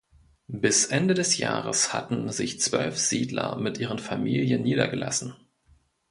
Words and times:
Bis 0.47 0.85
Ende 0.87 1.13
des 1.13 1.37
Jahres 1.37 1.93
hatten 1.93 2.27
sich 2.31 2.59
zwölf 2.59 2.97
Siedler 2.97 3.55
mit 3.57 3.77
ihren 3.77 3.99
Familien 3.99 4.63
niedergelassen. 4.63 5.35